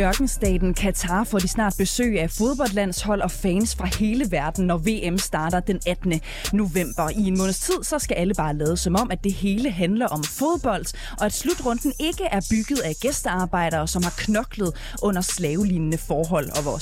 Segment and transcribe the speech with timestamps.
[0.00, 5.18] Ørkenstaten Katar får de snart besøg af fodboldlandshold og fans fra hele verden, når VM
[5.18, 6.20] starter den 18.
[6.52, 7.10] november.
[7.10, 10.06] I en måneds tid så skal alle bare lade som om, at det hele handler
[10.06, 10.84] om fodbold,
[11.18, 16.62] og at slutrunden ikke er bygget af gæstearbejdere, som har knoklet under slavelignende forhold, og
[16.62, 16.76] hvor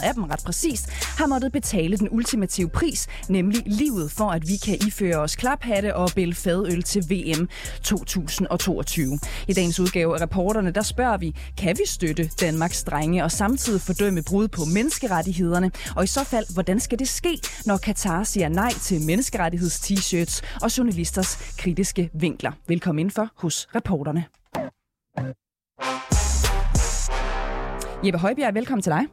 [0.00, 4.48] 6.500 af dem ret præcist har måttet betale den ultimative pris, nemlig livet for, at
[4.48, 7.48] vi kan iføre os klaphatte og bælge fadøl til VM
[7.82, 9.18] 2022.
[9.48, 13.80] I dagens udgave af reporterne, der spørger vi, kan vi støtte Danmarks drenge og samtidig
[13.80, 15.70] fordømme brud på menneskerettighederne?
[15.96, 20.78] Og i så fald, hvordan skal det ske, når Katar siger nej til menneskerettigheds-t-shirts og
[20.78, 22.52] journalisters kritiske vinkler?
[22.68, 24.24] Velkommen ind for hos reporterne.
[28.04, 29.06] Jeppe Højbjerg, velkommen til dig.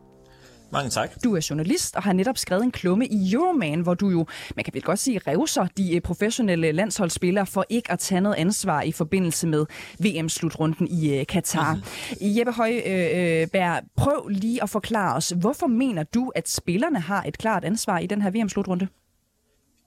[0.71, 1.23] Mange tak.
[1.23, 4.65] Du er journalist og har netop skrevet en klumme i Euroman, hvor du jo, man
[4.65, 8.81] kan vel godt sige, revser de øh, professionelle landsholdsspillere for ikke at tage noget ansvar
[8.81, 9.65] i forbindelse med
[9.99, 11.73] VM-slutrunden i øh, Katar.
[11.73, 12.37] Mm-hmm.
[12.37, 17.65] Jeppe Højberg, prøv lige at forklare os, hvorfor mener du, at spillerne har et klart
[17.65, 18.87] ansvar i den her VM-slutrunde?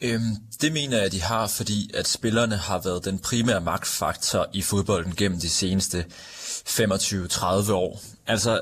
[0.01, 4.47] Øhm, det mener jeg, at de har, fordi at spillerne har været den primære magtfaktor
[4.53, 8.01] i fodbolden gennem de seneste 25-30 år.
[8.27, 8.61] Altså,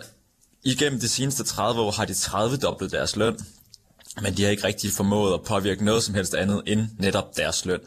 [0.65, 3.37] igennem de seneste 30 år har de 30 dobbelt deres løn,
[4.23, 7.65] men de har ikke rigtig formået at påvirke noget som helst andet end netop deres
[7.65, 7.81] løn.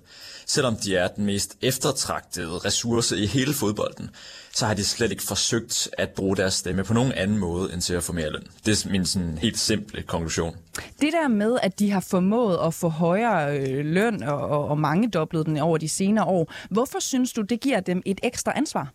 [0.45, 4.09] Selvom de er den mest eftertragtede ressource i hele fodbolden,
[4.53, 7.81] så har de slet ikke forsøgt at bruge deres stemme på nogen anden måde end
[7.81, 8.43] til at få mere løn.
[8.65, 10.55] Det er min sådan helt simple konklusion.
[10.75, 14.79] Det der med, at de har formået at få højere øh, løn og, og, og
[14.79, 18.53] mange dobblet den over de senere år, hvorfor synes du, det giver dem et ekstra
[18.55, 18.93] ansvar?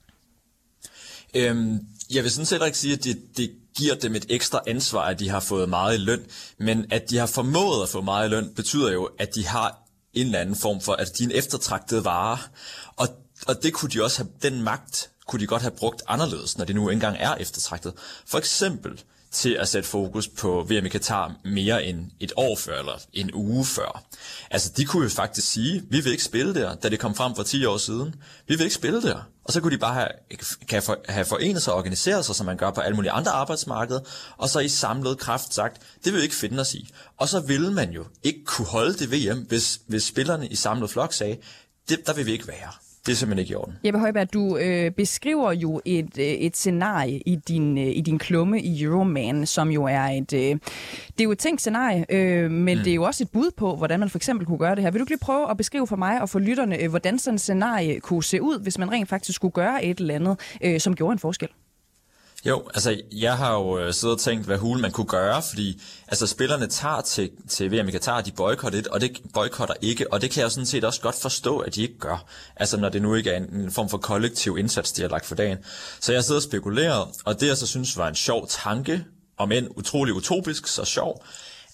[1.35, 1.79] Øhm,
[2.11, 5.19] jeg vil sådan set ikke sige, at det, det giver dem et ekstra ansvar, at
[5.19, 6.27] de har fået meget i løn,
[6.59, 9.79] men at de har formået at få meget i løn, betyder jo, at de har
[10.13, 12.39] en eller anden form for, at de er en eftertragtet vare,
[12.97, 13.09] og,
[13.47, 16.65] og det kunne de også have, den magt kunne de godt have brugt anderledes, når
[16.65, 17.93] det nu engang er eftertragtet.
[18.27, 19.03] For eksempel
[19.33, 23.31] til at sætte fokus på VM i Katar mere end et år før, eller en
[23.35, 24.05] uge før.
[24.51, 27.35] Altså, de kunne jo faktisk sige, vi vil ikke spille der, da det kom frem
[27.35, 28.15] for 10 år siden.
[28.49, 29.23] Vi vil ikke spille der.
[29.45, 30.09] Og så kunne de bare have,
[30.69, 33.33] kan for, have forenet sig og organiseret sig, som man gør på alle mulige andre
[33.33, 34.01] arbejdsmarkeder,
[34.37, 36.91] og så i samlet kraft sagt, det vil vi ikke finde os i.
[37.17, 40.91] Og så ville man jo ikke kunne holde det VM, hvis, hvis spillerne i samlet
[40.91, 41.37] flok sagde,
[41.89, 42.90] det, der vil vi ikke være.
[43.11, 43.75] Det er simpelthen ikke i orden.
[43.85, 48.19] Jeppe Højberg, du øh, beskriver jo et, øh, et scenarie i din, øh, i din
[48.19, 50.61] klumme i Euroman, som jo er et, øh, det
[51.19, 52.85] er jo et tænkt scenarie, øh, men mm.
[52.85, 54.91] det er jo også et bud på, hvordan man for eksempel kunne gøre det her.
[54.91, 57.41] Vil du lige prøve at beskrive for mig og for lytterne, øh, hvordan sådan et
[57.41, 60.95] scenarie kunne se ud, hvis man rent faktisk skulle gøre et eller andet, øh, som
[60.95, 61.49] gjorde en forskel?
[62.47, 65.83] Jo, altså jeg har jo øh, siddet og tænkt, hvad hul man kunne gøre, fordi
[66.09, 70.23] altså spillerne tager til, til VM i Katar, de boykotter og det boykotter ikke, og
[70.23, 72.25] det kan jeg sådan set også godt forstå, at de ikke gør.
[72.57, 75.27] Altså når det nu ikke er en, en form for kollektiv indsats, de har lagt
[75.27, 75.59] for dagen.
[76.01, 79.05] Så jeg sidder og spekuleret, og det jeg så synes var en sjov tanke,
[79.39, 81.25] om end utrolig utopisk, så sjov,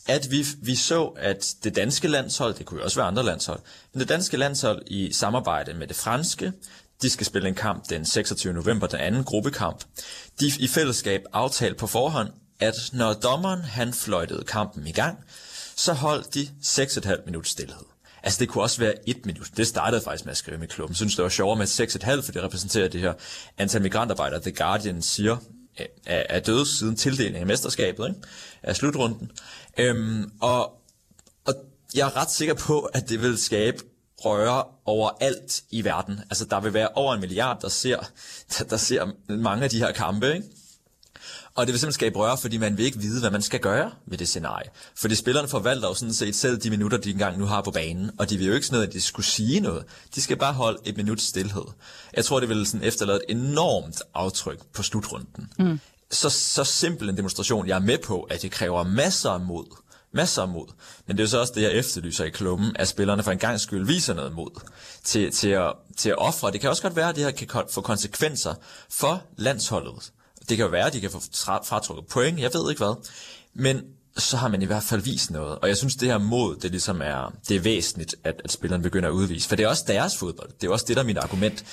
[0.08, 3.60] at vi, vi så, at det danske landshold, det kunne jo også være andre landshold,
[3.92, 6.52] men det danske landshold i samarbejde med det franske,
[7.02, 8.52] de skal spille en kamp den 26.
[8.52, 9.84] november, den anden gruppekamp.
[10.40, 12.28] De i fællesskab aftalte på forhånd,
[12.60, 15.18] at når dommeren han fløjtede kampen i gang,
[15.76, 17.84] så holdt de 6,5 minutter stillhed.
[18.22, 19.50] Altså det kunne også være et minut.
[19.56, 20.94] Det startede faktisk med at skrive med klubben.
[20.94, 23.12] Synes, det var sjovere med 6,5, for det repræsenterer det her
[23.58, 25.36] antal migrantarbejdere, The Guardian siger,
[25.76, 28.20] er, er døde siden tildelingen af mesterskabet, ikke?
[28.62, 29.30] af slutrunden.
[29.78, 30.64] Øhm, og,
[31.46, 31.54] og
[31.94, 33.78] jeg er ret sikker på, at det vil skabe
[34.18, 36.20] røre overalt i verden.
[36.30, 37.98] Altså, der vil være over en milliard, der ser,
[38.58, 40.46] der, der ser mange af de her kampe, ikke?
[41.56, 43.90] Og det vil simpelthen skabe røre, fordi man vil ikke vide, hvad man skal gøre
[44.06, 44.70] ved det scenarie.
[44.96, 48.10] Fordi spillerne forvalter jo sådan set selv de minutter, de engang nu har på banen,
[48.18, 49.84] og de vil jo ikke sådan noget, at de skulle sige noget.
[50.14, 51.64] De skal bare holde et minut stillhed.
[52.16, 55.48] Jeg tror, det vil sådan efterlade et enormt aftryk på slutrunden.
[55.58, 55.80] Mm.
[56.10, 57.66] Så, så simpel en demonstration.
[57.68, 59.76] Jeg er med på, at det kræver masser af mod
[60.16, 60.66] masser af mod.
[61.06, 63.60] Men det er så også det, jeg efterlyser i klummen, at spillerne for en gang
[63.60, 64.50] skyld viser noget mod
[65.04, 66.50] til, til, at, til at ofre.
[66.50, 68.54] Det kan også godt være, at det her kan få konsekvenser
[68.90, 70.12] for landsholdet.
[70.48, 72.94] Det kan jo være, at de kan få fratrukket point, jeg ved ikke hvad.
[73.54, 73.82] Men
[74.16, 75.58] så har man i hvert fald vist noget.
[75.58, 78.82] Og jeg synes, det her mod, det ligesom er, det er væsentligt, at, at spillerne
[78.82, 79.48] begynder at udvise.
[79.48, 80.50] For det er også deres fodbold.
[80.60, 81.64] Det er også det, der er mit argument.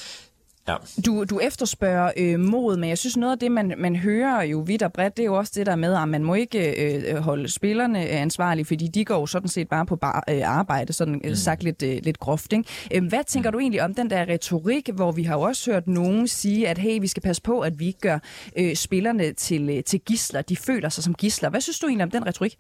[0.68, 0.76] Ja.
[1.06, 4.60] Du, du efterspørger øh, mod, men jeg synes noget af det, man, man hører jo
[4.60, 7.18] vidt og bredt, det er jo også det der med, at man må ikke øh,
[7.18, 11.22] holde spillerne ansvarlige, fordi de går jo sådan set bare på bar, øh, arbejde, sådan
[11.24, 11.36] øh, mm.
[11.36, 12.54] sagt lidt, øh, lidt groft.
[12.54, 12.70] Ikke?
[12.94, 13.54] Øh, hvad tænker mm.
[13.54, 16.78] du egentlig om den der retorik, hvor vi har jo også hørt nogen sige, at
[16.78, 18.20] hey, vi skal passe på, at vi ikke gør
[18.58, 20.42] øh, spillerne til, øh, til gisler.
[20.42, 21.50] De føler sig som gisler.
[21.50, 22.58] Hvad synes du egentlig om den retorik?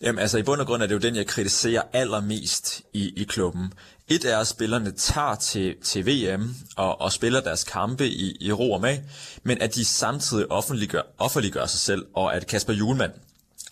[0.00, 3.24] Jamen altså i bund og grund er det jo den, jeg kritiserer allermest i, i
[3.24, 3.72] klubben.
[4.08, 8.52] Et er, at spillerne tager til, til VM og, og spiller deres kampe i, i
[8.52, 9.02] ro og mag,
[9.42, 13.12] men at de samtidig offentliggør, offentliggør sig selv, og at Kasper Julemand,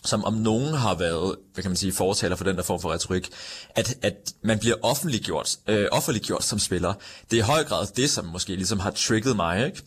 [0.04, 2.92] som om nogen har været, hvad kan man sige, fortaler for den der form for
[2.92, 3.30] retorik,
[3.70, 6.94] at, at man bliver offentliggjort, øh, offentliggjort som spiller.
[7.30, 9.82] Det er i høj grad det, som måske ligesom har trigget mig, ikke?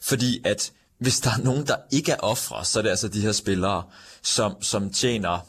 [0.00, 3.20] Fordi at hvis der er nogen, der ikke er ofre, så er det altså de
[3.20, 3.82] her spillere,
[4.22, 5.46] som, som tjener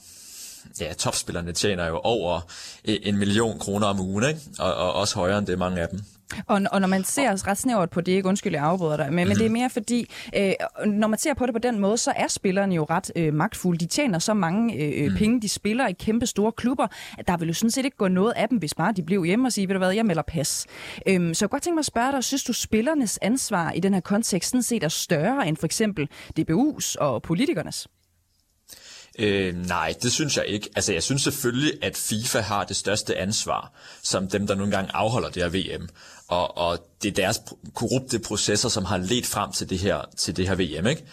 [0.80, 2.42] ja, topspillerne tjener jo over
[2.84, 4.40] en million kroner om ugen, ikke?
[4.60, 6.00] Og, og også højere end det mange af dem.
[6.48, 9.16] Og, og når man ser ret snævert på det, ikke undskyld, jeg afbryder dig, men,
[9.16, 9.28] mm-hmm.
[9.28, 9.60] men det er mhm.
[9.60, 10.54] mere fordi, øh,
[10.86, 13.80] når man ser på det på den måde, så er spillerne jo ret øh, magtfulde.
[13.80, 15.18] De tjener så mange øh, mm.
[15.18, 16.88] penge, de spiller i kæmpe store klubber,
[17.18, 19.24] at der vil jo sådan set ikke gå noget af dem, hvis bare de blev
[19.24, 20.66] hjemme og sige, ved du hvad, jeg melder pas.
[21.08, 23.94] Øhm, så jeg godt tænke mig at spørge dig, synes du spillernes ansvar i den
[23.94, 26.10] her kontekst sådan set er større end for eksempel
[26.40, 27.88] DBU's og politikernes?
[29.20, 30.70] Øh, nej, det synes jeg ikke.
[30.76, 34.92] Altså, jeg synes selvfølgelig, at FIFA har det største ansvar, som dem, der nogle gange
[34.94, 35.90] afholder det her VM.
[36.28, 37.40] Og, og det er deres
[37.74, 41.04] korrupte processer, som har ledt frem til det her, til det her VM, ikke?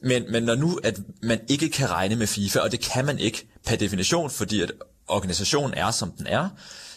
[0.00, 3.18] Men, men når nu, at man ikke kan regne med FIFA, og det kan man
[3.18, 4.72] ikke per definition, fordi at
[5.08, 6.48] organisationen er, som den er,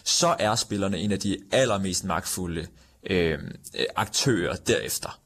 [0.04, 2.66] så er spillerne en af de allermest magtfulde
[3.10, 3.38] øh,
[3.96, 5.20] aktører derefter.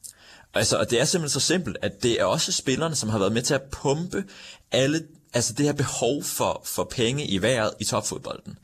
[0.54, 3.32] Altså, og det er simpelthen så simpelt, at det er også spillerne, som har været
[3.32, 4.24] med til at pumpe
[4.72, 5.02] alle
[5.34, 8.58] altså det her behov for, for penge i vejret i topfodbolden.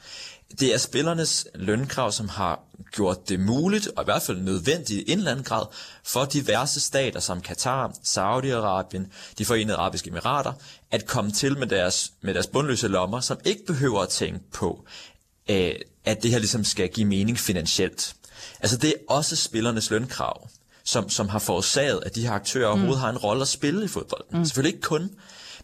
[0.60, 2.60] Det er spillernes lønkrav, som har
[2.92, 5.66] gjort det muligt, og i hvert fald nødvendigt i en eller anden grad,
[6.04, 9.02] for diverse stater som Katar, Saudi-Arabien,
[9.38, 10.52] de forenede arabiske emirater,
[10.90, 14.84] at komme til med deres, med deres bundløse lommer, som ikke behøver at tænke på,
[15.50, 15.74] øh,
[16.04, 18.14] at det her ligesom skal give mening finansielt.
[18.60, 20.48] Altså det er også spillernes lønkrav,
[20.84, 22.72] som, som har forårsaget, at de her aktører mm.
[22.72, 24.38] overhovedet har en rolle at spille i fodbolden.
[24.38, 24.44] Mm.
[24.44, 25.10] Selvfølgelig ikke kun,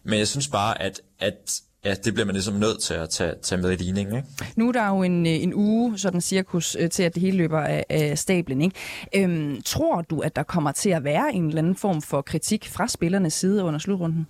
[0.07, 3.33] men jeg synes bare, at, at ja, det bliver man ligesom nødt til at tage,
[3.43, 4.15] tage med i ligningen.
[4.15, 4.27] Ikke?
[4.55, 7.61] Nu er der jo en, en uge, sådan cirkus, øh, til at det hele løber
[7.61, 8.61] af, af stablen.
[8.61, 8.75] Ikke?
[9.15, 12.69] Øhm, tror du, at der kommer til at være en eller anden form for kritik
[12.69, 14.27] fra spillernes side under slutrunden?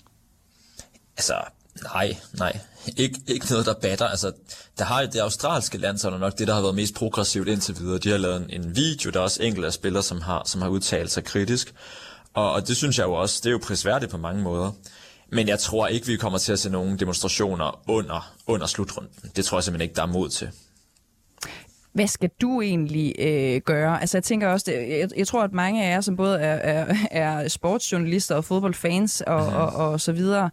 [1.18, 1.34] Altså,
[1.84, 2.60] nej, nej.
[2.88, 4.08] Ik- ikke noget, der batter.
[4.08, 4.32] Altså,
[4.78, 7.98] der har det australske landshold er nok det, der har været mest progressivt indtil videre.
[7.98, 10.62] De har lavet en, en video, der er også enkelte af spillere, som har, som
[10.62, 11.74] har udtalt sig kritisk.
[12.34, 14.72] Og, og det synes jeg jo også, det er jo prisværdigt på mange måder.
[15.30, 19.32] Men jeg tror ikke, vi kommer til at se nogle demonstrationer under, under slutrunden.
[19.36, 20.50] Det tror jeg simpelthen ikke, der er mod til.
[21.98, 24.02] Hvad skal du egentlig øh, gøre?
[24.02, 26.56] Altså jeg tænker også, det, jeg, jeg tror, at mange af jer, som både er,
[26.56, 29.56] er, er sportsjournalister og fodboldfans og, mm.
[29.56, 30.50] og, og, og så videre,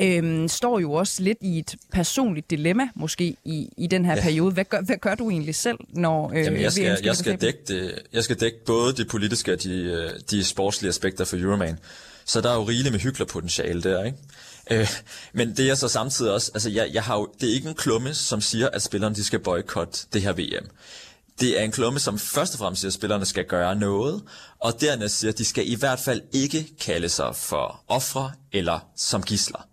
[0.00, 4.22] øh, står jo også lidt i et personligt dilemma, måske, i, i den her ja.
[4.22, 4.52] periode.
[4.52, 7.60] Hvad gør, hvad gør du egentlig selv, når øh, Jamen, jeg, skal, jeg, skal dække
[7.68, 11.78] det, jeg skal dække både de politiske og de, øh, de sportslige aspekter for Euroman.
[12.24, 14.18] Så der er jo rigeligt med hyklerpotentiale der, ikke?
[14.70, 14.88] Øh,
[15.32, 17.74] men det er så samtidig også, altså jeg, jeg har jo, det er ikke en
[17.74, 20.66] klumme, som siger, at spillerne de skal boykotte det her VM.
[21.40, 24.22] Det er en klumme, som først og fremmest siger, at spillerne skal gøre noget,
[24.58, 28.80] og dernæst siger, at de skal i hvert fald ikke kalde sig for ofre eller
[28.96, 29.68] som gisler.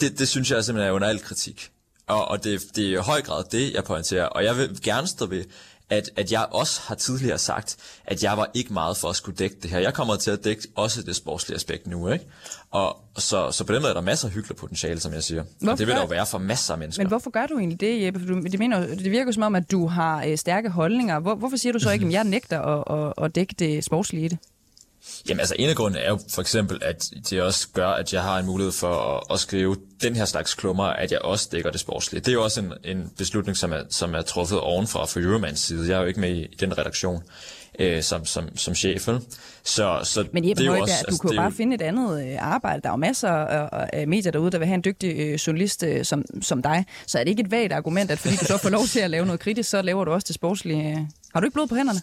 [0.00, 1.70] Det, det synes jeg simpelthen er under al kritik.
[2.06, 4.24] Og, og det, det er i høj grad det, jeg pointerer.
[4.24, 5.44] Og jeg vil gerne stå ved,
[5.92, 9.36] at, at jeg også har tidligere sagt, at jeg var ikke meget for at skulle
[9.36, 9.78] dække det her.
[9.78, 12.26] Jeg kommer til at dække også det sportslige aspekt nu, ikke?
[12.70, 15.42] Og så, så på den måde er der masser af hyklerpotentiale, som jeg siger.
[15.42, 17.02] Hvorfor og det vil der jo være for masser af mennesker.
[17.02, 18.20] Men hvorfor gør du egentlig det, Jeppe?
[18.20, 21.20] For du, det, mener, det virker som om, at du har øh, stærke holdninger.
[21.20, 24.24] Hvor, hvorfor siger du så ikke, at jeg nægter at, at, at dække det sportslige
[24.24, 24.38] i det?
[25.28, 28.22] Jamen altså en af grundene er jo for eksempel, at det også gør, at jeg
[28.22, 31.70] har en mulighed for at, at skrive den her slags klummer, at jeg også dækker
[31.70, 32.20] det sportslige.
[32.20, 35.60] Det er jo også en, en beslutning, som er, som er truffet ovenfra fra Euromans
[35.60, 35.88] side.
[35.88, 37.22] Jeg er jo ikke med i, i den redaktion
[37.78, 39.08] øh, som, som, som chef.
[39.64, 41.50] Så, så Men Jeppe det er jo også, du altså, kan jo bare jo...
[41.50, 42.82] finde et andet øh, arbejde.
[42.82, 46.04] Der er jo masser af medier derude, der vil have en dygtig øh, journalist øh,
[46.04, 46.84] som, som dig.
[47.06, 49.10] Så er det ikke et vagt argument, at fordi du så får lov til at
[49.10, 51.08] lave noget kritisk, så laver du også det sportslige.
[51.32, 52.00] Har du ikke blod på hænderne?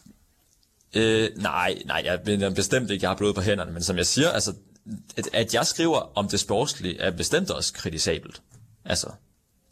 [0.94, 4.06] Øh, nej, nej, jeg mener bestemt ikke, jeg har blod på hænderne, men som jeg
[4.06, 4.54] siger, altså,
[5.18, 8.42] at, at jeg skriver om det sportslige, er bestemt også kritisabelt.
[8.86, 9.10] Altså,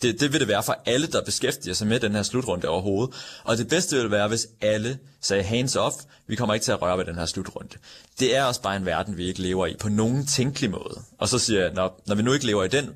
[0.01, 3.15] det, det vil det være for alle, der beskæftiger sig med den her slutrunde overhovedet.
[3.43, 5.95] Og det bedste vil være, hvis alle sagde hands off,
[6.27, 7.77] vi kommer ikke til at røre ved den her slutrunde.
[8.19, 11.01] Det er også bare en verden, vi ikke lever i på nogen tænkelig måde.
[11.17, 12.89] Og så siger jeg, når, når vi nu ikke lever i den,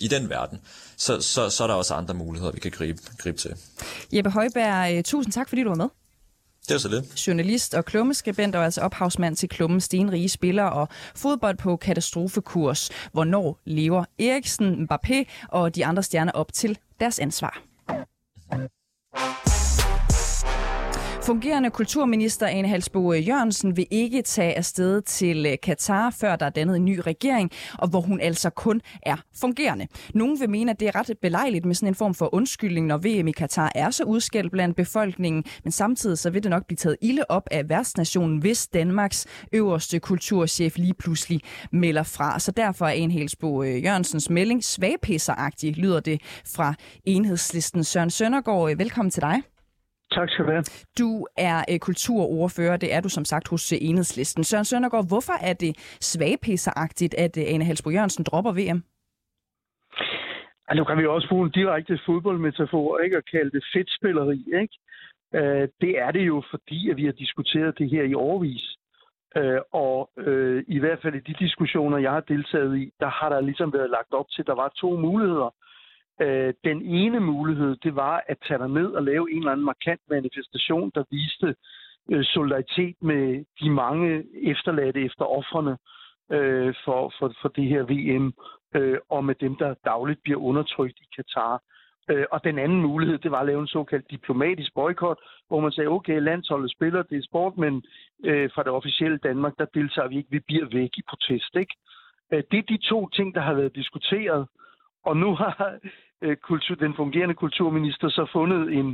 [0.00, 0.58] i den verden,
[0.96, 3.54] så, så, så er der også andre muligheder, vi kan gribe, gribe til.
[4.12, 5.88] Jeppe Højberg, øh, tusind tak, fordi du var med.
[6.68, 7.26] Det er så det.
[7.26, 12.90] Journalist og klummeskribent og altså ophavsmand til klummen Stenrige Spiller og fodbold på katastrofekurs.
[13.12, 17.67] Hvornår lever Eriksen, Mbappé og de andre stjerner op til deres ansvar?
[21.28, 26.50] Fungerende kulturminister Ane Halsbo Jørgensen vil ikke tage afsted til øh, Katar, før der er
[26.50, 29.86] dannet en ny regering, og hvor hun altså kun er fungerende.
[30.14, 32.96] Nogle vil mene, at det er ret belejligt med sådan en form for undskyldning, når
[32.96, 36.76] VM i Katar er så udskældt blandt befolkningen, men samtidig så vil det nok blive
[36.76, 41.40] taget ilde op af værtsnationen, hvis Danmarks øverste kulturchef lige pludselig
[41.72, 42.38] melder fra.
[42.38, 47.84] Så derfor er Ane Halsbo Jørgensens melding svagpisseragtig, lyder det fra enhedslisten.
[47.84, 49.42] Søren Søndergaard, øh, velkommen til dig.
[50.10, 50.64] Tak skal du have.
[50.98, 54.44] Du er uh, kulturordfører, det er du som sagt hos uh, Enhedslisten.
[54.44, 58.80] Søren Søndergaard, hvorfor er det svagpisseragtigt, at uh, Ane Halsbro Jørgensen dropper VM?
[60.68, 63.16] Ja, nu kan vi også bruge en direkte fodboldmetafor, ikke?
[63.16, 64.74] Og kalde det fedtspilleri, ikke?
[65.38, 68.64] Uh, det er det jo, fordi at vi har diskuteret det her i årvis.
[69.38, 73.28] Uh, og uh, i hvert fald i de diskussioner, jeg har deltaget i, der har
[73.28, 75.54] der ligesom været lagt op til, at der var to muligheder.
[76.20, 80.00] Øh, den ene mulighed, det var at tage ned og lave en eller anden markant
[80.10, 81.54] manifestation, der viste
[82.10, 85.76] øh, solidaritet med de mange efterladte efter offrene
[86.32, 88.32] øh, for, for, for det her VM,
[88.74, 91.62] øh, og med dem, der dagligt bliver undertrykt i Katar.
[92.10, 95.72] Øh, og den anden mulighed, det var at lave en såkaldt diplomatisk boykot, hvor man
[95.72, 97.82] sagde, okay, landsholdet spiller, det er sport, men
[98.24, 101.56] øh, fra det officielle Danmark, der deltager vi ikke, vi bliver væk i protest.
[101.56, 101.74] Ikke?
[102.32, 104.46] Øh, det er de to ting, der har været diskuteret.
[105.08, 105.78] Og nu har
[106.24, 108.88] øh, kultur, den fungerende kulturminister så fundet en,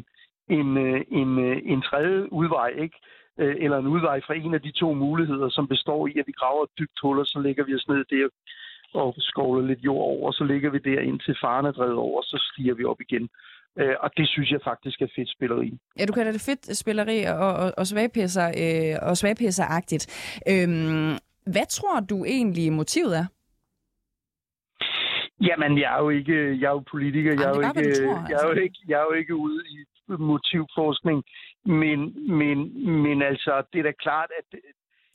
[0.58, 2.96] en, øh, en, øh, en tredje udvej, ikke?
[3.40, 6.32] Øh, eller en udvej fra en af de to muligheder, som består i, at vi
[6.40, 8.28] graver et dybt hul, og så lægger vi os ned der
[8.94, 12.16] og skovler lidt jord over, og så ligger vi der indtil faren er drevet over,
[12.18, 13.28] og så stiger vi op igen.
[13.78, 15.78] Øh, og det synes jeg faktisk er fedt spilleri.
[15.98, 20.04] Ja, du kalder det fedt spilleri og, og, og svagpisser, øh, og svagpisser-agtigt.
[20.52, 21.12] Øhm,
[21.52, 23.26] hvad tror du egentlig motivet er?
[25.48, 27.30] Jamen, jeg er jo ikke, jeg er jo politiker.
[27.30, 28.62] Jamen, jeg, er jo ikke, tror, jeg, er jo altså.
[28.62, 29.76] ikke, jeg er jo ikke ude i
[30.08, 31.24] motivforskning.
[31.64, 31.98] Men,
[32.38, 32.56] men,
[33.02, 34.58] men altså, det er da klart, at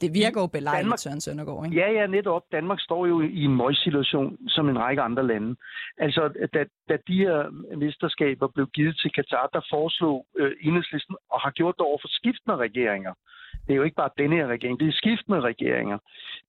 [0.01, 1.77] Det virker jo belejligt, Danmark- Søren Søndergaard, ikke?
[1.81, 2.43] Ja, ja, netop.
[2.51, 5.55] Danmark står jo i en møgssituation, som en række andre lande.
[5.97, 6.21] Altså,
[6.53, 7.37] da, da de her
[7.77, 12.07] mesterskaber blev givet til Katar, der foreslog øh, enhedslisten, og har gjort det over for
[12.19, 13.13] skiftende regeringer.
[13.67, 15.97] Det er jo ikke bare denne her regering, det er skiftende regeringer.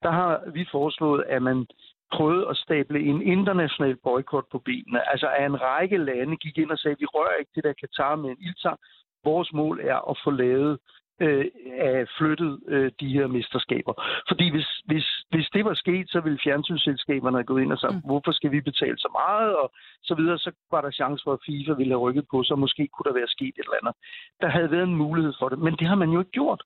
[0.02, 1.66] Der har vi foreslået, at man
[2.12, 5.11] prøvede at stable en international boykot på benene.
[5.12, 8.17] Altså, at en række lande gik ind og sagde, vi rører ikke det der Katar
[8.17, 8.79] med en ildtang.
[9.25, 10.79] Vores mål er at få lavet
[11.20, 11.44] øh,
[11.78, 13.94] af flyttet øh, de her mesterskaber.
[14.28, 17.94] Fordi hvis, hvis, hvis det var sket, så ville fjernsynsselskaberne have gået ind og sagt,
[17.94, 18.00] mm.
[18.10, 19.72] hvorfor skal vi betale så meget, og
[20.02, 22.88] så videre, så var der chance for, at FIFA ville have rykket på, så måske
[22.88, 23.94] kunne der være sket et eller andet.
[24.40, 26.62] Der havde været en mulighed for det, men det har man jo ikke gjort.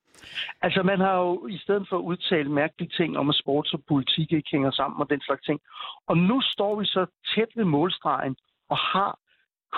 [0.62, 3.80] Altså, man har jo i stedet for at udtale mærkelige ting om, at sports og
[3.88, 5.60] politik ikke hænger sammen og den slags ting.
[6.06, 8.36] Og nu står vi så tæt ved målstregen
[8.68, 9.18] og har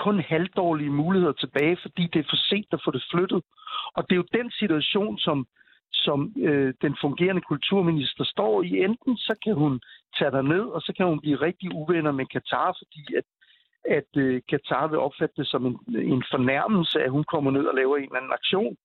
[0.03, 3.41] kun halvdårlige muligheder tilbage, fordi det er for sent at få det flyttet.
[3.95, 5.47] Og det er jo den situation, som,
[5.91, 8.71] som øh, den fungerende kulturminister står i.
[8.87, 9.81] Enten så kan hun
[10.17, 13.27] tage dig ned, og så kan hun blive rigtig uvenner med Katar, fordi at,
[13.97, 15.77] at øh, Katar vil opfatte det som en,
[16.13, 18.75] en fornærmelse, at hun kommer ned og laver en eller anden aktion.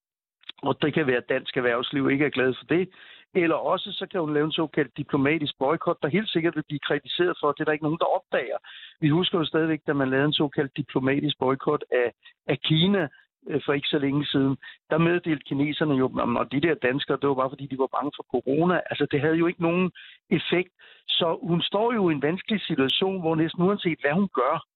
[0.62, 2.88] Og det kan være, at dansk erhvervsliv ikke er glad for det.
[3.34, 6.86] Eller også så kan hun lave en såkaldt diplomatisk boykot, der helt sikkert vil blive
[6.88, 7.52] kritiseret for.
[7.52, 8.58] Det er der ikke nogen, der opdager.
[9.00, 12.12] Vi husker jo stadigvæk, da man lavede en såkaldt diplomatisk boykot af,
[12.46, 13.08] af Kina
[13.48, 14.56] øh, for ikke så længe siden.
[14.90, 16.06] Der meddelte kineserne jo,
[16.40, 18.80] at de der danskere, det var bare fordi, de var bange for corona.
[18.90, 19.92] Altså, det havde jo ikke nogen
[20.30, 20.72] effekt.
[21.08, 24.66] Så hun står jo i en vanskelig situation, hvor næsten uanset hvad hun gør,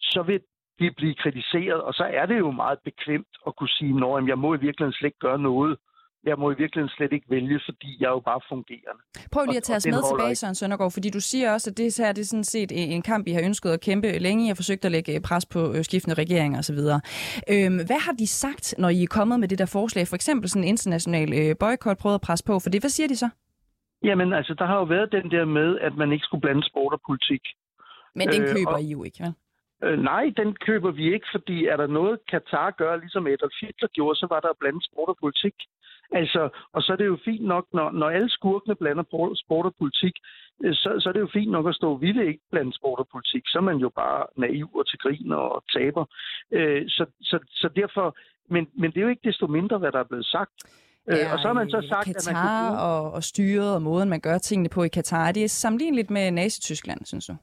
[0.00, 0.40] så vil
[0.78, 4.38] de blive kritiseret, og så er det jo meget bekvemt at kunne sige, at jeg
[4.38, 5.76] må i virkeligheden slet ikke gøre noget.
[6.26, 9.02] Jeg må i virkeligheden slet ikke vælge, fordi jeg er jo bare fungerende.
[9.32, 10.34] Prøv lige at tage os med tilbage.
[10.34, 13.26] Søren Søndergaard, fordi du siger også, at det her det er sådan set en kamp,
[13.26, 14.44] I har ønsket at kæmpe længe.
[14.44, 16.78] I har forsøgt at lægge pres på øh, skiftende regeringer osv.
[17.54, 20.08] Øhm, hvad har de sagt, når I er kommet med det der forslag?
[20.08, 22.82] For eksempel sådan en international øh, boykot, prøvet at presse på for det.
[22.82, 23.28] Hvad siger de så?
[24.04, 26.92] Jamen altså, der har jo været den der med, at man ikke skulle blande sport
[26.92, 27.42] og politik.
[28.14, 29.34] Men den Øh, køber og- I jo ikke, vel?
[29.84, 33.88] Øh, nej, den køber vi ikke, fordi er der noget, Katar gør, ligesom Adolf Hitler
[33.96, 35.54] gjorde, så var der blandt sport og politik.
[36.12, 39.66] Altså, og så er det jo fint nok, når, når alle skurkene blander por- sport
[39.66, 40.14] og politik,
[40.64, 42.98] øh, så, så er det jo fint nok at stå, vi vil ikke blande sport
[42.98, 46.04] og politik, så er man jo bare naiv og til grin og taber.
[46.52, 48.16] Øh, så, så, så derfor,
[48.50, 50.54] men, men det er jo ikke desto mindre, hvad der er blevet sagt.
[51.10, 53.82] Øh, og så har man så sagt, Katar at man kan og, og styret og
[53.82, 57.34] måden, man gør tingene på i Katar, er det sammenligneligt med Nazi-Tyskland, synes du?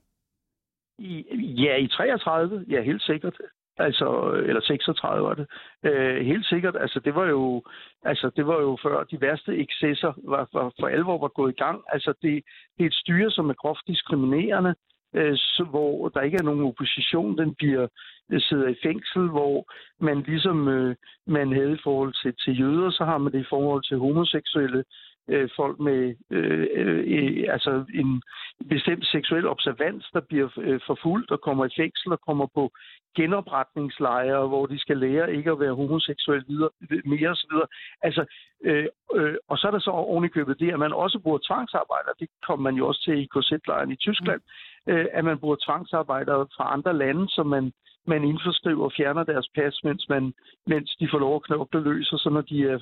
[0.99, 1.25] I,
[1.65, 3.37] ja, i 33, ja, helt sikkert.
[3.77, 5.47] Altså, eller 36 var det.
[5.83, 6.75] Øh, helt sikkert.
[6.79, 7.63] Altså, det var jo,
[8.03, 11.61] altså, det var jo før de værste excesser var, var, for alvor var gået i
[11.63, 11.81] gang.
[11.89, 12.43] Altså, det,
[12.77, 14.75] det er et styre, som er groft diskriminerende
[15.15, 17.37] øh, så, hvor der ikke er nogen opposition.
[17.37, 17.87] Den bliver
[18.31, 20.95] øh, sidder i fængsel, hvor man ligesom øh,
[21.27, 24.83] man havde i forhold til, til jøder, så har man det i forhold til homoseksuelle
[25.29, 28.21] øh, folk med øh, øh, altså en
[28.69, 32.71] bestemt seksuel observans, der bliver øh, forfulgt og kommer i fængsel og kommer på
[33.15, 36.69] genopretningslejre, hvor de skal lære ikke at være homoseksuel videre,
[37.05, 37.53] mere osv.
[38.01, 38.25] Altså,
[38.63, 42.11] øh, øh, og så er der så ovenikøbet det, at man også bruger tvangsarbejder.
[42.19, 44.41] Det kommer man jo også til i KZ-lejren i Tyskland,
[44.87, 44.93] mm.
[44.93, 47.73] øh, at man bruger tvangsarbejdere fra andre lande, som man
[48.07, 50.33] man indforskriver og fjerner deres pas, mens, man,
[50.67, 52.79] mens de får lov at knokle løs, og så når de er,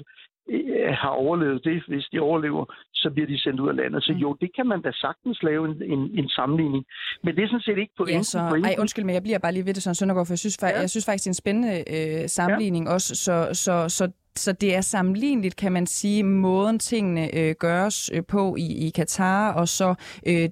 [1.01, 4.03] har overlevet det, hvis de overlever, så bliver de sendt ud af landet.
[4.03, 4.19] Så mm.
[4.19, 6.85] jo, det kan man da sagtens lave en, en, en sammenligning.
[7.23, 9.53] Men det er sådan set ikke på ja, så, ej, undskyld, men jeg bliver bare
[9.53, 10.79] lige ved det, sådan Søndergaard, for jeg synes, ja.
[10.79, 12.93] jeg synes faktisk, det er en spændende øh, sammenligning ja.
[12.93, 13.15] også.
[13.15, 18.23] Så, så, så så det er sammenligneligt, kan man sige, måden tingene øh, gøres øh,
[18.27, 19.95] på i, i Katar og så
[20.25, 20.49] øh,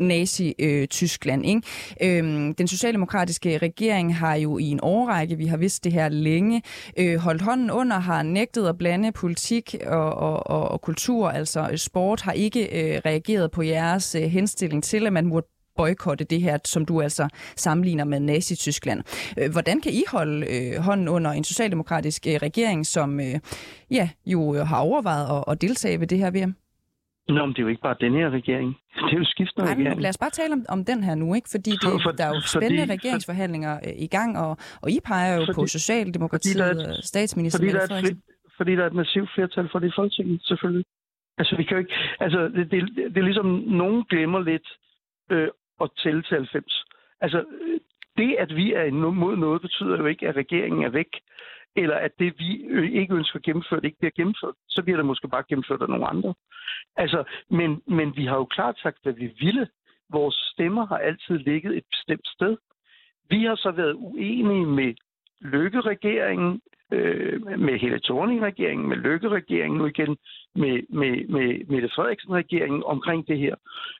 [0.00, 1.44] Nazi-Tyskland.
[1.44, 2.18] Øh, ikke?
[2.18, 6.62] Øhm, den socialdemokratiske regering har jo i en årrække, vi har vidst det her længe,
[6.96, 11.68] øh, holdt hånden under, har nægtet at blande politik og, og, og, og kultur, altså
[11.72, 15.42] øh, sport, har ikke øh, reageret på jeres øh, henstilling til, at man må
[15.78, 17.24] boykotte det her, som du altså
[17.56, 19.00] sammenligner med Nazi-Tyskland.
[19.38, 23.36] Øh, hvordan kan I holde øh, hånden under en socialdemokratisk øh, regering, som øh,
[23.90, 26.54] ja, jo har overvejet at, at deltage ved det her VM?
[27.36, 28.68] Nå, men det er jo ikke bare den her regering.
[29.06, 30.00] Det er jo skiftende Nej, regering.
[30.00, 31.48] lad os bare tale om, om den her nu, ikke?
[31.50, 34.98] Fordi det, for, der er jo spændende fordi, regeringsforhandlinger øh, i gang, og, og I
[35.10, 38.18] peger jo fordi, på Socialdemokratiet og statsminister fordi der, er et,
[38.56, 40.84] fordi der er et massivt flertal for det i Folketinget, selvfølgelig.
[41.38, 42.80] Altså, vi kan jo ikke, altså det, det,
[43.12, 43.46] det er ligesom,
[43.82, 44.68] nogen glemmer lidt,
[45.32, 45.48] øh,
[45.80, 46.84] at tælle til 90.
[47.20, 47.44] Altså,
[48.16, 51.12] det, at vi er imod noget, betyder jo ikke, at regeringen er væk,
[51.76, 52.50] eller at det, vi
[53.00, 54.54] ikke ønsker gennemført, ikke bliver gennemført.
[54.68, 56.34] Så bliver det måske bare gennemført af nogle andre.
[56.96, 59.68] Altså, men, men vi har jo klart sagt, hvad vi ville.
[60.10, 62.56] Vores stemmer har altid ligget et bestemt sted.
[63.30, 64.94] Vi har så været uenige med
[65.40, 66.60] Lykke-regeringen,
[66.92, 70.16] øh, med hele Thorning-regeringen, med Lykke-regeringen, nu igen
[70.54, 73.54] med, med, med Mette Frederiksen-regeringen omkring det her.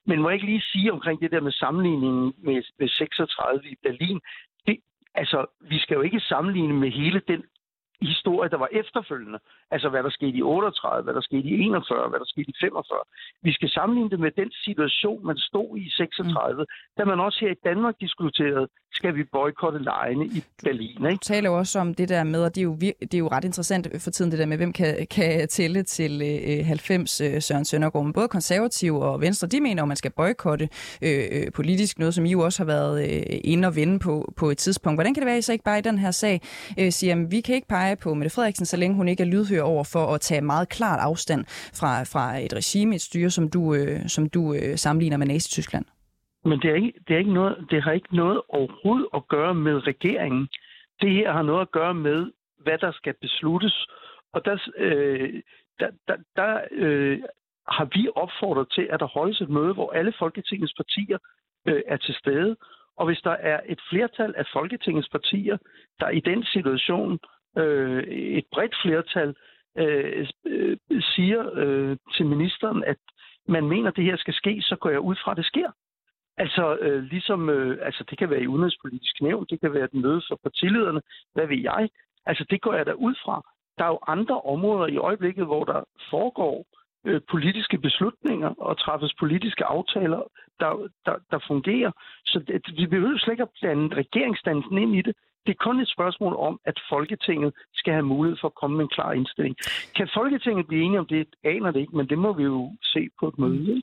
[0.05, 3.75] Men må jeg ikke lige sige omkring det der med sammenligningen med, med 36 i
[3.83, 4.19] Berlin,
[4.67, 4.77] det,
[5.15, 7.43] altså, vi skal jo ikke sammenligne med hele den
[8.01, 9.39] historie, der var efterfølgende.
[9.71, 12.55] Altså, hvad der skete i 38, hvad der skete i 41, hvad der skete i
[12.61, 12.99] 45.
[13.43, 16.65] Vi skal sammenligne det med den situation, man stod i 36, mm.
[16.97, 21.05] da man også her i Danmark diskuterede, skal vi boykotte lejene i Berlin.
[21.05, 21.09] Ikke?
[21.11, 23.27] Du taler jo også om det der med, og det er jo, det er jo
[23.27, 27.41] ret interessant for tiden, det der med, hvem kan, kan tælle til øh, 90 øh,
[27.41, 28.05] Søren Søndergaard.
[28.05, 30.69] Men både konservative og venstre, de mener, at man skal boykotte
[31.03, 34.33] øh, øh, politisk, noget som I jo også har været øh, inde og vende på,
[34.37, 34.97] på et tidspunkt.
[34.97, 36.41] Hvordan kan det være, at I så ikke bare i den her sag
[36.79, 39.27] øh, siger, at vi kan ikke pege på Mette Frederiksen, så længe hun ikke er
[39.27, 41.45] lydhør over for at tage meget klart afstand
[41.79, 45.85] fra, fra et regime, et styre, som du, øh, som du øh, sammenligner med Nazi-Tyskland?
[46.45, 49.55] Men det, er ikke, det, er ikke noget, det har ikke noget overhovedet at gøre
[49.55, 50.47] med regeringen.
[51.01, 52.31] Det her har noget at gøre med,
[52.63, 53.87] hvad der skal besluttes.
[54.33, 55.41] Og der, øh,
[55.79, 57.19] der, der, der øh,
[57.67, 61.17] har vi opfordret til, at der holdes et møde, hvor alle Folketingets partier
[61.67, 62.55] øh, er til stede.
[62.97, 65.57] Og hvis der er et flertal af Folketingets partier,
[65.99, 67.19] der i den situation,
[67.57, 69.35] øh, et bredt flertal,
[69.77, 72.97] øh, øh, siger øh, til ministeren, at
[73.47, 75.71] man mener, at det her skal ske, så går jeg ud fra, at det sker.
[76.37, 79.93] Altså, øh, ligesom, øh, altså, det kan være i udenrigspolitisk nævn, det kan være et
[79.93, 81.01] møde for partilederne,
[81.33, 81.89] hvad ved jeg.
[82.25, 83.41] Altså, det går jeg da ud fra.
[83.77, 86.65] Der er jo andre områder i øjeblikket, hvor der foregår
[87.05, 90.21] øh, politiske beslutninger og træffes politiske aftaler,
[90.59, 91.91] der, der, der fungerer.
[92.25, 95.15] Så det, vi behøver slet ikke at blande regeringsdannelsen ind i det.
[95.45, 98.83] Det er kun et spørgsmål om, at Folketinget skal have mulighed for at komme med
[98.85, 99.55] en klar indstilling.
[99.95, 101.27] Kan Folketinget blive enige om det?
[101.43, 103.81] Aner det ikke, men det må vi jo se på et møde.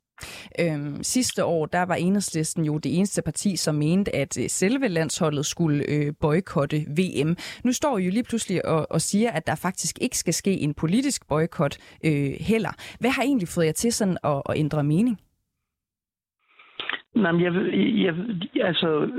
[0.60, 4.88] Øhm, sidste år, der var Enhedslisten jo det eneste parti, som mente, at øh, selve
[4.88, 7.36] landsholdet skulle øh, boykotte VM.
[7.64, 10.52] Nu står I jo lige pludselig og, og siger, at der faktisk ikke skal ske
[10.60, 12.70] en politisk boykot øh, heller.
[13.00, 15.20] Hvad har egentlig fået jer til sådan at, at ændre mening?
[17.16, 17.52] Nej, jeg,
[18.04, 18.14] jeg,
[18.64, 19.10] altså,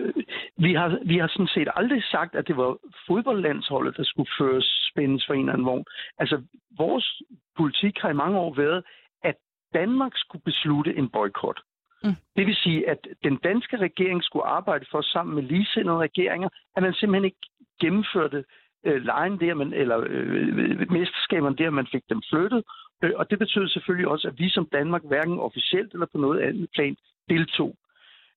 [0.58, 4.90] vi har, vi har sådan set aldrig sagt, at det var fodboldlandsholdet, der skulle føres
[4.92, 5.86] spændes for en eller anden vogn.
[6.18, 6.42] Altså,
[6.78, 7.22] vores
[7.58, 8.84] politik har i mange år været,
[9.24, 9.36] at
[9.74, 11.60] Danmark skulle beslutte en boykot.
[12.04, 12.16] Mm.
[12.36, 16.84] Det vil sige, at den danske regering skulle arbejde for sammen med ligesindede regeringer, at
[16.84, 17.48] man simpelthen ikke
[17.82, 18.44] gennemførte
[18.86, 22.64] øh, lejen der, man, eller øh, mesterskaberne der, man fik dem flyttet.
[23.04, 26.40] Øh, og det betyder selvfølgelig også, at vi som Danmark hverken officielt eller på noget
[26.40, 26.96] andet plan
[27.30, 27.76] deltog.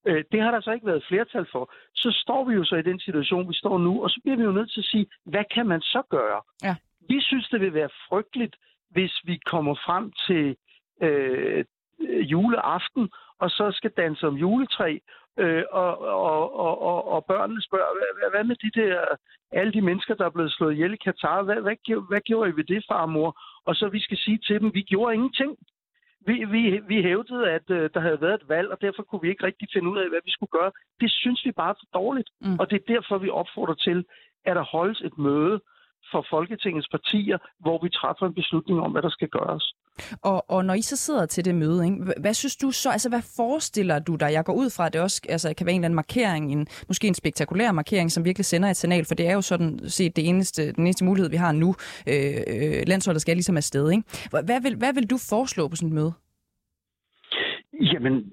[0.06, 1.72] Øh, det har der så ikke været flertal for.
[1.94, 4.42] Så står vi jo så i den situation, vi står nu, og så bliver vi
[4.42, 6.40] jo nødt til at sige, hvad kan man så gøre?
[6.62, 6.76] Ja.
[7.08, 8.56] Vi synes, det vil være frygteligt,
[8.90, 10.56] hvis vi kommer frem til
[11.02, 11.64] øh,
[12.32, 14.98] juleaften, og så skal danse om juletræ,
[15.38, 19.04] øh, og, og, og, og, og børnene spørger, hvad, hvad med de der,
[19.52, 21.76] alle de mennesker, der er blevet slået ihjel i Katar, hvad, hvad,
[22.08, 23.40] hvad gjorde I ved det, farmor?
[23.64, 25.56] Og så vi skal sige til dem, vi gjorde ingenting.
[26.26, 29.28] Vi, vi, vi hævdede, at øh, der havde været et valg, og derfor kunne vi
[29.28, 30.72] ikke rigtig finde ud af, hvad vi skulle gøre.
[31.00, 32.30] Det synes vi bare er for dårligt.
[32.40, 32.58] Mm.
[32.60, 34.04] Og det er derfor, vi opfordrer til,
[34.44, 35.60] at der holdes et møde
[36.12, 39.74] for Folketingets partier, hvor vi træffer en beslutning om, hvad der skal gøres.
[40.22, 42.90] Og, og når I så sidder til det møde, ikke, hvad, hvad synes du så,
[42.90, 44.32] altså hvad forestiller du dig?
[44.32, 46.66] Jeg går ud fra, at det også altså, kan være en eller anden markering, en,
[46.88, 50.16] måske en spektakulær markering, som virkelig sender et signal, for det er jo sådan set
[50.16, 51.74] det eneste, den eneste mulighed, vi har nu.
[52.08, 52.14] Øh,
[52.52, 54.04] øh, landsholdet skal ligesom afsted, ikke?
[54.30, 56.12] Hvad vil, hvad vil du foreslå på sådan et møde?
[57.92, 58.32] Jamen,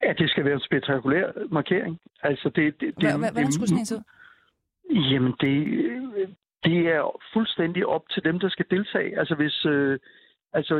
[0.00, 1.98] at det skal være en spektakulær markering.
[2.22, 4.04] Altså, det, det, det, hvad, hvad, skulle sådan en
[4.90, 5.54] Jamen, det,
[6.64, 9.18] det er fuldstændig op til dem, der skal deltage.
[9.18, 9.98] Altså, hvis, øh,
[10.58, 10.74] altså,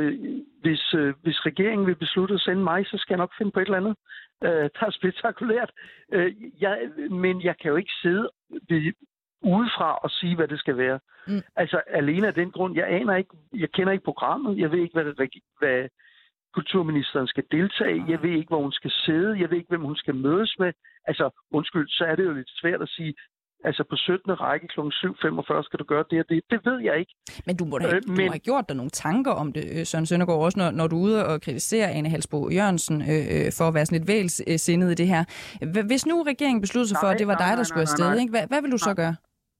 [0.61, 3.59] hvis, øh, hvis regeringen vil beslutte at sende mig, så skal jeg nok finde på
[3.59, 3.95] et eller andet,
[4.43, 5.71] øh, der er spektakulært.
[6.13, 6.75] Øh, jeg,
[7.09, 8.29] men jeg kan jo ikke sidde
[8.69, 8.93] ved,
[9.41, 10.99] udefra og sige, hvad det skal være.
[11.27, 11.41] Mm.
[11.55, 14.93] Altså, alene af den grund, jeg aner ikke, jeg kender ikke programmet, jeg ved ikke,
[14.93, 15.87] hvad, det, hvad
[16.53, 19.95] kulturministeren skal deltage, jeg ved ikke, hvor hun skal sidde, jeg ved ikke, hvem hun
[19.95, 20.71] skal mødes med.
[21.05, 23.13] Altså, undskyld, så er det jo lidt svært at sige,
[23.63, 24.41] altså på 17.
[24.41, 24.79] række kl.
[24.79, 26.43] 7.45 skal du gøre det og det.
[26.49, 27.13] Det ved jeg ikke.
[27.45, 28.15] Men du må da øh, men...
[28.17, 30.95] du have gjort dig nogle tanker om det, øh, Søren Søndergaard, også når, når du
[30.95, 34.91] er ude og kritiserer Anne Halsbo Jørgensen øh, øh, for at være sådan lidt vælsindet
[34.91, 35.23] i det her.
[35.87, 38.19] Hvis nu regeringen besluttede sig nej, for, at det var nej, dig, der skulle afsted,
[38.19, 38.31] ikke?
[38.31, 39.15] Hvad, hvad vil du så gøre?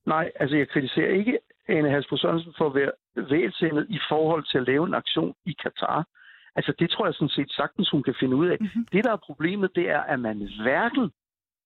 [0.05, 4.57] Nej, altså jeg kritiserer ikke Anne Halsbo Jørgensen for at være vælsindet i forhold til
[4.57, 6.07] at lave en aktion i Katar.
[6.55, 8.57] Altså det tror jeg sådan set sagtens, hun kan finde ud af.
[8.59, 8.85] Mm-hmm.
[8.91, 11.11] Det, der er problemet, det er, at man hverken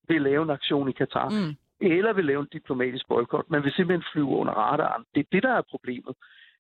[0.08, 1.56] vil lave en aktion i Katar, mm
[1.92, 3.50] eller vil lave en diplomatisk boykot.
[3.50, 5.06] Man vil simpelthen flyve under radaren.
[5.16, 6.16] Det er det, der er problemet.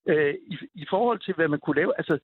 [0.07, 2.19] Øh, i, I forhold til, hvad man kunne lave, altså,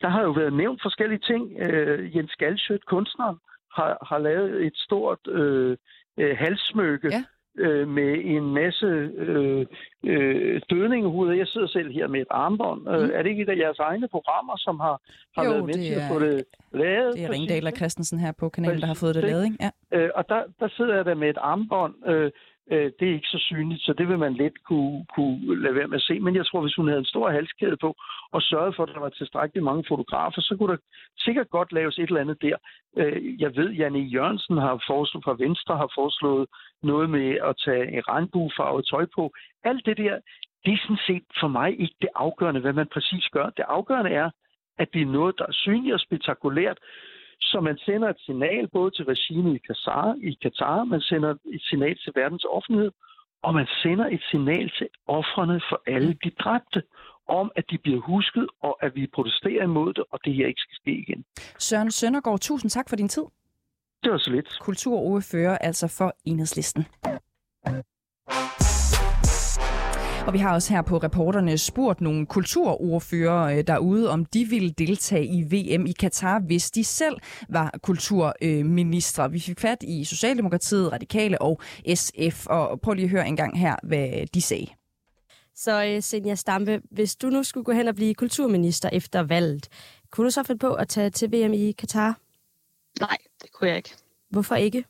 [0.00, 1.58] der har jo været nævnt forskellige ting.
[1.60, 3.36] Øh, Jens Galschødt, kunstneren,
[3.72, 5.76] har, har lavet et stort øh,
[6.18, 7.24] øh, halssmykke, ja
[7.58, 8.86] øh, med en masse
[9.24, 9.66] øh,
[10.04, 11.32] øh, dødningehuder.
[11.32, 12.88] Jeg sidder selv her med et armbånd.
[12.88, 13.10] Øh, mm.
[13.14, 14.96] er det ikke et af jeres egne programmer, som har,
[15.36, 17.14] har jo, været med til at få det lavet?
[17.14, 19.58] Det er Ringdal og Christensen her på kanalen, der har fået det lavet, ikke?
[19.60, 19.70] Ja.
[19.92, 21.94] Øh, og der, der sidder jeg der med et armbånd.
[22.08, 22.30] Øh,
[22.70, 25.88] øh, det er ikke så synligt, så det vil man let kunne, kunne lade være
[25.88, 26.20] med at se.
[26.20, 27.96] Men jeg tror, hvis hun havde en stor halskæde på
[28.32, 30.78] og sørgede for, at der var tilstrækkeligt mange fotografer, så kunne der
[31.18, 32.56] sikkert godt laves et eller andet der.
[32.96, 36.46] Øh, jeg ved, Janne Jørgensen har foreslået fra Venstre har foreslået
[36.82, 39.32] noget med at tage en regnbuefarvet tøj på.
[39.64, 40.18] Alt det der,
[40.64, 43.46] det er sådan set for mig ikke det afgørende, hvad man præcis gør.
[43.50, 44.30] Det afgørende er,
[44.78, 46.78] at det er noget, der er synligt og spektakulært,
[47.40, 51.62] så man sender et signal både til regimet i Katar, i Katar, man sender et
[51.62, 52.90] signal til verdens offentlighed,
[53.42, 56.82] og man sender et signal til offrene for alle de dræbte
[57.28, 60.60] om, at de bliver husket, og at vi protesterer imod det, og det her ikke
[60.60, 61.24] skal ske igen.
[61.58, 63.24] Søren Søndergaard, tusind tak for din tid.
[64.02, 64.58] Det var så lidt.
[64.60, 66.86] Kulturordfører altså for Enhedslisten.
[70.28, 74.70] Og vi har også her på reporterne spurgt nogle kulturordfører øh, derude, om de ville
[74.70, 77.16] deltage i VM i Katar, hvis de selv
[77.48, 79.30] var kulturministre.
[79.30, 81.60] Vi fik fat i Socialdemokratiet, Radikale og
[81.94, 84.66] SF, og prøv lige at høre en gang her, hvad de sagde.
[85.54, 89.68] Så Senja Stampe, hvis du nu skulle gå hen og blive kulturminister efter valget,
[90.10, 92.18] kunne du så finde på at tage til VM i Katar?
[93.00, 93.94] Nej, det kunne jeg ikke.
[94.30, 94.84] Hvorfor ikke?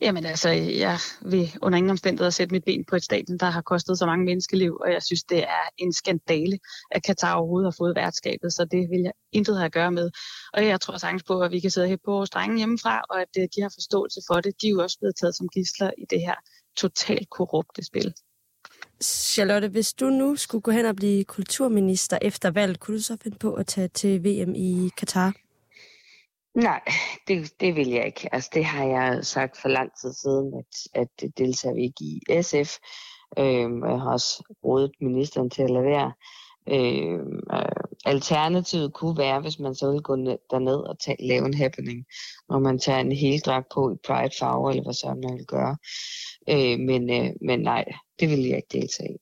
[0.00, 3.62] Jamen altså, jeg vil under ingen omstændigheder sætte mit ben på et stadion, der har
[3.62, 6.58] kostet så mange menneskeliv, og jeg synes, det er en skandale,
[6.90, 10.10] at Katar overhovedet har fået værtskabet, så det vil jeg intet have at gøre med.
[10.52, 13.20] Og jeg tror sagtens på, at vi kan sidde her på vores drenge hjemmefra, og
[13.20, 14.52] at øh, de har forståelse for det.
[14.62, 16.34] De er jo også blevet taget som gisler i det her
[16.76, 18.14] totalt korrupte spil.
[19.02, 23.16] Charlotte, hvis du nu skulle gå hen og blive kulturminister efter valget, kunne du så
[23.22, 25.43] finde på at tage til VM i Katar?
[26.54, 26.80] Nej,
[27.28, 28.34] det, det vil jeg ikke.
[28.34, 32.04] Altså, det har jeg sagt for lang tid siden, at, at det deltager vi ikke
[32.04, 32.78] i SF.
[33.38, 36.12] Øhm, jeg har også rådet ministeren til at lade være.
[36.68, 41.46] Øhm, øh, alternativet kunne være, hvis man så ville gå ned, derned og tage, lave
[41.46, 42.06] en happening,
[42.48, 45.46] når man tager en hel dragt på i pride farver, eller hvad så man vil
[45.46, 45.76] gøre.
[46.48, 47.84] Øh, men, øh, men nej,
[48.20, 49.18] det vil jeg ikke deltage i.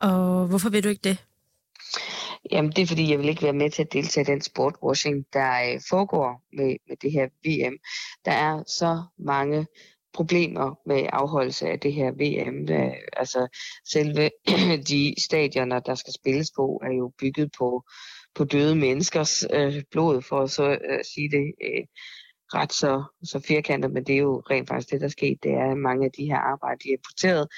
[0.00, 1.27] Og hvorfor vil du ikke det?
[2.52, 5.26] Jamen, det er fordi, jeg vil ikke være med til at deltage i den sportwashing,
[5.32, 7.76] der øh, foregår med, med det her VM.
[8.24, 9.66] Der er så mange
[10.12, 12.68] problemer med afholdelse af det her VM.
[12.70, 13.48] Øh, altså,
[13.92, 14.30] selve
[14.90, 17.82] de stadioner, der skal spilles på, er jo bygget på,
[18.34, 21.84] på døde menneskers øh, blod, for at så øh, sige det øh,
[22.54, 25.34] ret så, så firkantet, men det er jo rent faktisk det, der sker.
[25.42, 27.48] Det er, at mange af de her arbejder, de er importeret,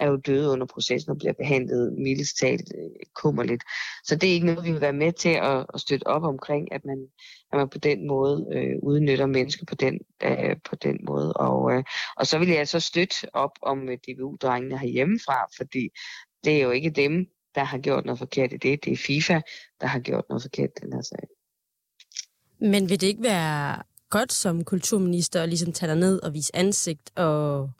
[0.00, 3.62] er jo døde under processen og bliver behandlet mildest talt øh, kummerligt.
[4.04, 6.72] Så det er ikke noget, vi vil være med til at, at støtte op omkring,
[6.72, 7.06] at man,
[7.52, 11.32] at man på den måde øh, udnytter mennesker på den, øh, på den måde.
[11.32, 11.84] Og, øh,
[12.16, 15.88] og så vil jeg så støtte op om øh, DBU-drengene herhjemmefra, fordi
[16.44, 18.84] det er jo ikke dem, der har gjort noget forkert i det.
[18.84, 19.40] Det er FIFA,
[19.80, 21.28] der har gjort noget forkert i den her sag.
[22.60, 26.56] Men vil det ikke være godt som kulturminister at ligesom tage dig ned og vise
[26.56, 27.70] ansigt og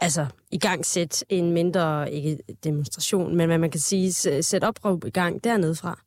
[0.00, 5.04] altså i gang sætte en mindre, ikke demonstration, men hvad man kan sige, sætte opråb
[5.04, 6.00] i gang dernede fra?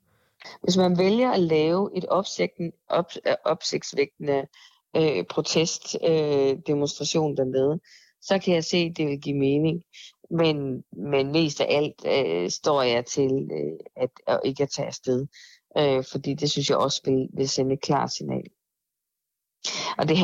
[0.63, 3.11] Hvis man vælger at lave et opsigten, op,
[3.45, 4.47] opsigtsvægtende
[4.95, 7.79] øh, protestdemonstration øh, øh dernede,
[8.21, 9.83] så kan jeg se, at det vil give mening.
[10.29, 14.87] Men, men mest af alt øh, står jeg til øh, at, at ikke at tage
[14.87, 15.27] afsted.
[15.77, 18.43] Øh, fordi det synes jeg også vil, vil sende et klart signal.
[19.97, 20.17] Og det,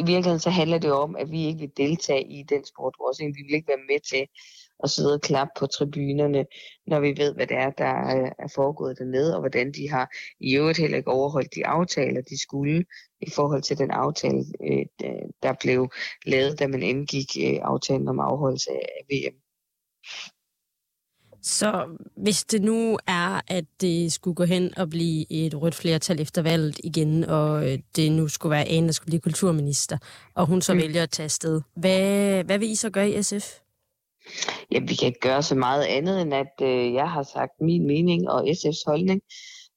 [0.00, 2.94] i virkeligheden så handler det jo om, at vi ikke vil deltage i den sport.
[3.00, 4.26] Også, vi vil ikke være med til
[4.82, 6.46] at sidde og klappe på tribunerne,
[6.86, 10.10] når vi ved, hvad det er, der øh, er foregået dernede, og hvordan de har
[10.40, 12.84] i øvrigt heller ikke overholdt de aftaler, de skulle
[13.20, 14.86] i forhold til den aftale, øh,
[15.42, 15.88] der blev
[16.26, 19.36] lavet, da man indgik øh, aftalen om afholdelse af VM.
[21.44, 26.20] Så hvis det nu er, at det skulle gå hen og blive et rødt flertal
[26.20, 29.98] efter valget igen, og øh, det nu skulle være en, der skulle blive kulturminister,
[30.34, 30.80] og hun så mm.
[30.80, 33.58] vælger at tage afsted, hvad, hvad vil I så gøre i SF?
[34.72, 37.86] Ja, vi kan ikke gøre så meget andet, end at øh, jeg har sagt min
[37.86, 39.20] mening og SF's holdning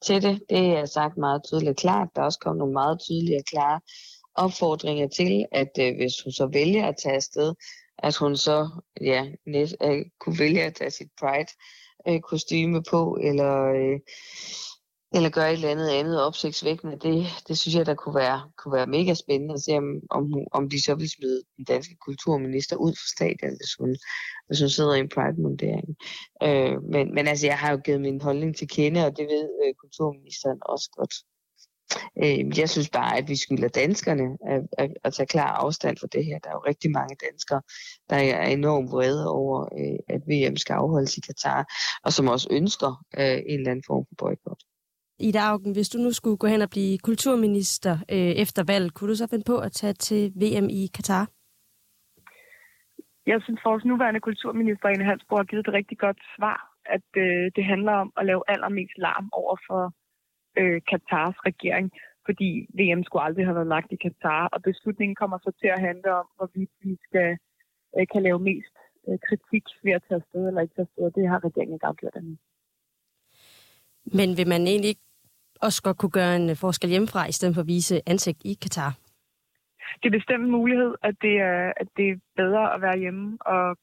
[0.05, 0.41] til det.
[0.49, 2.07] Det er sagt meget tydeligt og klart.
[2.15, 3.79] Der er også kommet nogle meget tydelige og klare
[4.35, 7.53] opfordringer til, at øh, hvis hun så vælger at tage afsted,
[7.97, 8.69] at hun så
[9.01, 13.99] ja, net, øh, kunne vælge at tage sit Pride-kostyme på, eller, øh,
[15.13, 16.97] eller gøre et eller andet andet opsigtsvækkende.
[16.99, 20.33] Det, det synes jeg, der kunne være, kunne være mega spændende at se, om, om,
[20.51, 23.95] om de så vil smide den danske kulturminister ud fra stadion, hvis hun,
[24.47, 25.87] hvis hun sidder i en Pride-mundering.
[26.43, 29.49] Øh, men, men altså, jeg har jo givet min holdning til kende, og det ved
[29.63, 31.13] øh, kulturministeren også godt.
[32.23, 36.07] Øh, jeg synes bare, at vi skylder danskerne at, at, at tage klar afstand for
[36.07, 36.39] det her.
[36.39, 37.61] Der er jo rigtig mange danskere,
[38.09, 41.61] der er enormt vrede over, øh, at VM skal afholdes i Katar,
[42.05, 44.61] og som også ønsker øh, en eller anden form for boykot.
[45.19, 49.09] Ida Augen, hvis du nu skulle gå hen og blive kulturminister øh, efter valg, kunne
[49.09, 51.25] du så finde på at tage til VM i Katar?
[53.31, 57.45] Jeg synes, vores nuværende kulturminister, Ine Hansborg, har givet et rigtig godt svar, at øh,
[57.55, 59.81] det handler om at lave allermest larm over for
[60.61, 61.87] øh, Katars regering,
[62.25, 65.83] fordi VM skulle aldrig have været lagt i Katar, og beslutningen kommer så til at
[65.87, 67.29] handle om, hvorvidt vi skal,
[67.97, 68.75] øh, kan lave mest
[69.07, 72.15] øh, kritik ved at tage afsted eller ikke tage afsted, det har regeringen ikke afgjort
[72.15, 72.35] endnu.
[74.17, 75.07] Men vil man egentlig ikke
[75.61, 78.91] også godt kunne gøre en forskel hjemmefra, i stedet for at vise ansigt i Katar?
[79.99, 83.37] Det er bestemt en mulighed, at det er, at det er bedre at være hjemme
[83.41, 83.77] og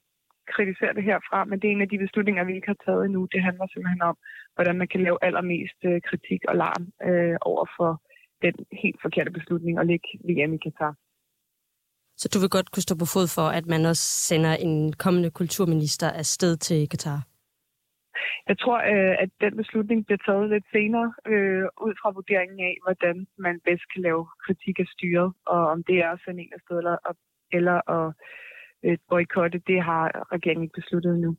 [0.54, 3.28] kritisere det herfra, men det er en af de beslutninger, vi ikke har taget endnu.
[3.32, 4.16] Det handler simpelthen om,
[4.54, 7.90] hvordan man kan lave allermest øh, kritik og larm øh, over for
[8.42, 10.94] den helt forkerte beslutning at ligge hjemme i Katar.
[12.16, 15.30] Så du vil godt kunne stå på fod for, at man også sender en kommende
[15.30, 17.20] kulturminister afsted til Katar?
[18.48, 22.74] Jeg tror, øh, at den beslutning bliver taget lidt senere, øh, ud fra vurderingen af,
[22.84, 26.56] hvordan man bedst kan lave kritik af styret, og om det er at sende en
[26.56, 26.96] afsted eller,
[27.58, 28.06] eller at
[28.84, 31.32] øh, boykotte, det har regeringen ikke besluttet endnu.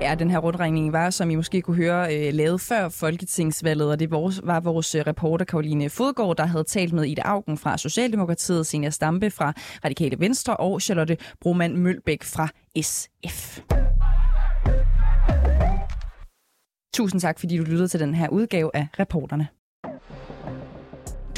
[0.00, 4.00] Ja, den her rundringning var, som I måske kunne høre, øh, lavet før Folketingsvalget, og
[4.00, 8.66] det var vores øh, reporter Karoline Fodgaard, der havde talt med Ida Augen fra Socialdemokratiet,
[8.66, 9.52] Senior Stampe fra
[9.84, 12.48] Radikale Venstre og Charlotte Broman Mølbæk fra
[12.82, 13.60] SF.
[16.94, 19.59] Tusind tak, fordi du lyttede til den her udgave af Reporterne.